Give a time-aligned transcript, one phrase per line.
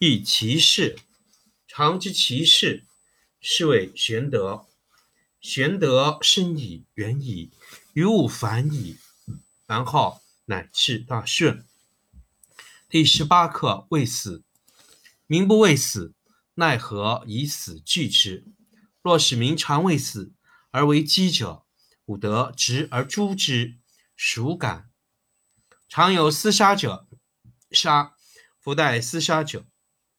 [0.00, 0.96] 亦其事。
[1.66, 2.84] 常知其事，
[3.40, 4.68] 是谓玄德。
[5.40, 7.50] 玄德深矣，远矣，
[7.94, 8.96] 于物反矣，
[9.66, 11.66] 然后乃至大顺。
[12.88, 14.44] 第十八课：未死，
[15.26, 16.14] 民不畏死，
[16.54, 18.44] 奈何以死惧之？
[19.02, 20.32] 若使民常畏死，
[20.70, 21.64] 而为饥者，
[22.04, 23.76] 吾得执而诛之，
[24.16, 24.88] 孰敢？
[25.88, 27.08] 常有厮杀者，
[27.72, 28.14] 杀；
[28.60, 29.66] 夫代厮杀者，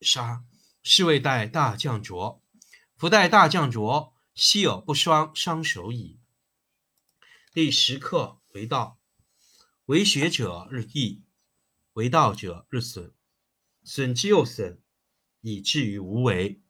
[0.00, 0.44] 杀。
[0.82, 2.42] 是谓代大将浊。
[2.96, 6.18] 夫代大将浊，昔有不双，伤手矣。
[7.52, 8.98] 第十课：为道，
[9.86, 11.22] 为学者日益。
[11.94, 13.12] 为道者日损，
[13.82, 14.80] 损之又损，
[15.40, 16.60] 以至于无为。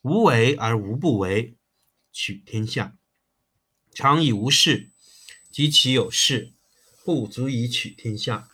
[0.00, 1.56] 无为而无不为，
[2.12, 2.96] 取天下
[3.92, 4.90] 常以无事，
[5.50, 6.54] 及其有事，
[7.04, 8.48] 不足以取天下。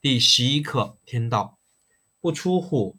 [0.00, 1.58] 第十一课天道，
[2.20, 2.98] 不出户，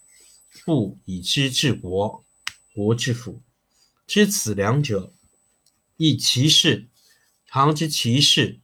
[0.65, 2.23] 不以知治国，
[2.73, 3.41] 国之福。
[4.05, 5.13] 知此两者，
[5.97, 6.87] 亦其事。
[7.45, 8.59] 常知其事，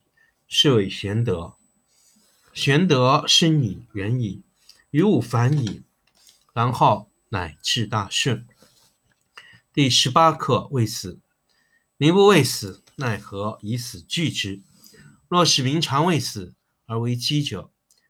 [0.48, 1.56] 是谓玄德。
[2.54, 4.44] 玄德深矣，远矣，
[4.92, 5.84] 于物反矣，
[6.54, 8.48] 然后乃至大顺。
[9.74, 11.20] 第十八课：未死，
[11.98, 14.62] 民不畏死，奈何以死惧之？
[15.28, 16.54] 若使民常畏死，
[16.86, 17.70] 而为饥者，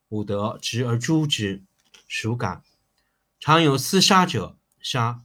[0.10, 1.64] 吾得执而诛之，
[2.08, 2.64] 孰敢？
[3.40, 5.22] 常有厮杀者，杀；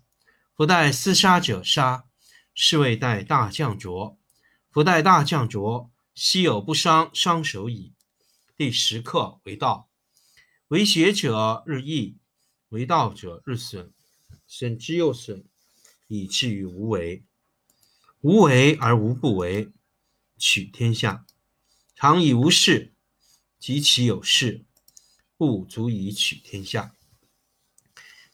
[0.55, 2.05] 不待厮杀者，杀。
[2.55, 4.19] 是谓代大将浊。
[4.71, 7.95] 不待大将浊，昔有不伤，伤手矣。
[8.57, 9.89] 第十课为道，
[10.69, 12.19] 为学者日益，
[12.69, 13.93] 为道者日损，
[14.47, 15.45] 损之又损，
[16.07, 17.25] 以至于无为。
[18.21, 19.73] 无为而无不为，
[20.39, 21.27] 取天下
[21.97, 22.93] 常以无事，
[23.59, 24.65] 及其有事，
[25.37, 26.95] 不足以取天下。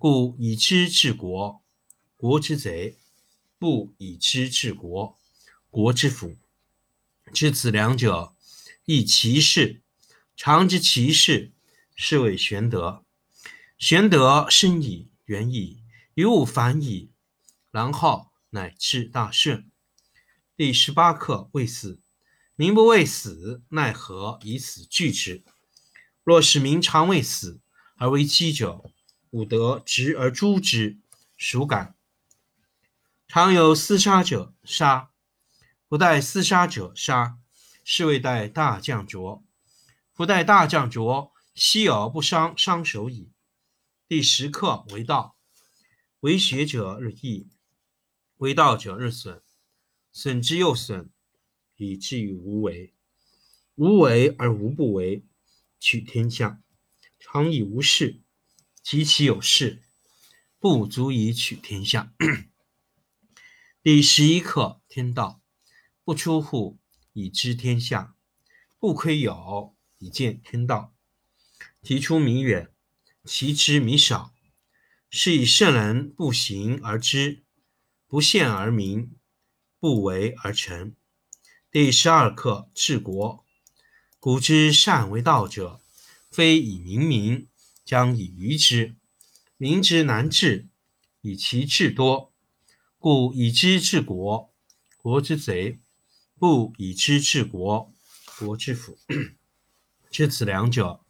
[0.00, 1.60] 故以知治国，
[2.16, 2.96] 国之贼；
[3.58, 5.18] 不以知治国，
[5.68, 6.38] 国之福。
[7.34, 8.34] 知此两者，
[8.86, 9.82] 亦其事。
[10.34, 11.52] 常知其事，
[11.94, 13.04] 是谓玄德。
[13.76, 15.82] 玄德深矣，远矣，
[16.14, 17.10] 于物反矣，
[17.70, 19.70] 然后乃至大顺。
[20.56, 22.00] 第十八课：未死，
[22.56, 25.44] 民不畏死，奈何以死惧之？
[26.24, 27.60] 若使民常畏死，
[27.96, 28.82] 而为饥者，
[29.30, 30.98] 吾得执而诛之，
[31.36, 31.94] 孰敢？
[33.28, 35.10] 常有厮杀者，杀；
[35.88, 37.38] 不待厮杀者，杀。
[37.82, 39.42] 是谓待大将浊。
[40.14, 43.32] 不待大将浊，昔而不伤，伤手矣。
[44.06, 45.36] 第十课为道，
[46.20, 47.48] 为学者日益，
[48.36, 49.42] 为道者日损，
[50.12, 51.10] 损之又损，
[51.76, 52.94] 以至于无为。
[53.76, 55.24] 无为而无不为，
[55.78, 56.60] 取天下
[57.18, 58.20] 常以无事，
[58.82, 59.82] 及其有事，
[60.58, 62.12] 不足以取天下。
[63.82, 65.40] 第十一课：天道
[66.04, 66.78] 不出户，
[67.12, 68.14] 以知天下；
[68.78, 70.94] 不窥牖，以见天道。
[71.82, 72.70] 提出弥远，
[73.24, 74.34] 其知弥少。
[75.12, 77.42] 是以圣人不行而知，
[78.06, 79.16] 不见而明，
[79.78, 80.94] 不为而成。
[81.70, 83.44] 第十二课：治国。
[84.18, 85.80] 古之善为道者，
[86.30, 87.48] 非以明民，
[87.90, 88.94] 将以愚之。
[89.56, 90.68] 民之难治，
[91.22, 92.32] 以其智多。
[93.00, 94.54] 故以知治国，
[94.96, 95.80] 国之贼；
[96.38, 97.92] 不以知治国，
[98.38, 98.96] 国之福。
[100.08, 101.00] 知此两者，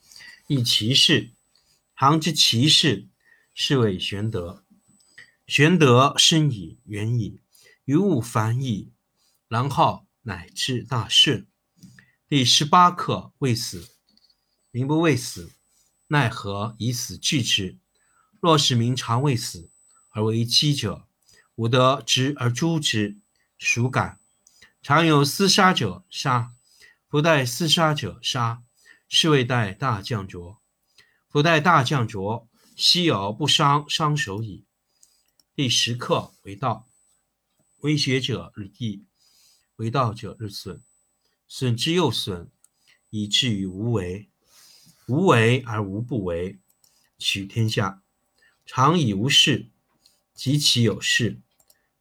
[0.47, 1.33] 亦其事。
[1.95, 3.09] 常知其事。
[3.53, 4.65] 是谓玄德。
[5.47, 7.43] 玄德深矣，远矣，
[7.85, 8.91] 于物反矣，
[9.49, 11.47] 然后乃至大顺。
[12.27, 13.91] 第十八课：未死。
[14.71, 15.53] 民不畏死，
[16.13, 17.79] 奈何以死惧之？
[18.41, 19.71] 若是民常畏死，
[20.09, 21.07] 而为饥者，
[21.55, 23.17] 吾得执而诛之，
[23.57, 24.19] 孰敢？
[24.83, 26.51] 常有厮杀者，杀；
[27.07, 28.65] 不待厮杀者，杀。
[29.09, 30.61] 是谓待大将浊。
[31.29, 32.49] 不待大将浊。
[32.75, 34.65] 昔有不伤，伤手矣。
[35.55, 36.89] 第十课为道，
[37.83, 39.05] 为学者日益，
[39.77, 40.83] 为道者日损，
[41.47, 42.51] 损之又损，
[43.11, 44.30] 以至于无为。
[45.11, 46.57] 无为而无不为，
[47.19, 48.01] 取天下
[48.65, 49.67] 常以无事，
[50.35, 51.41] 及其有事，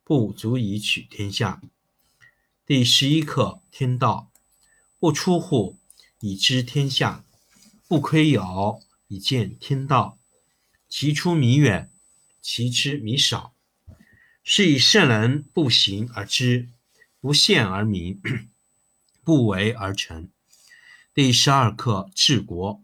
[0.03, 1.59] 不足以取天下。
[2.67, 4.29] 第十一课天道
[4.99, 5.79] 不出户，
[6.19, 7.25] 以知天下；
[7.87, 10.19] 不窥牖，以见天道。
[10.87, 11.89] 其出弥远，
[12.43, 13.55] 其知弥少。
[14.43, 16.69] 是以圣人不行而知，
[17.19, 18.21] 不见而明，
[19.25, 20.29] 不为而成。
[21.11, 22.83] 第十二课治国。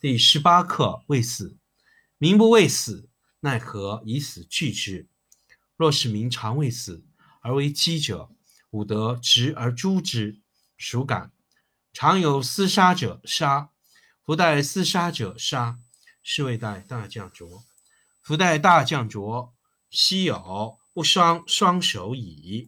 [0.00, 1.58] 第十八课：未死。
[2.18, 3.10] 民不畏死，
[3.40, 5.08] 奈何以死惧之？
[5.74, 7.04] 若是民常畏死，
[7.40, 8.30] 而为饥者，
[8.70, 10.40] 吾得执而诛之，
[10.76, 11.32] 孰敢？
[11.92, 13.70] 常有厮杀者，杀；
[14.24, 15.80] 不待厮杀者，杀。
[16.22, 17.64] 是谓待大将浊。
[18.20, 19.52] 夫待大将浊，
[19.90, 22.66] 昔有不伤双手矣。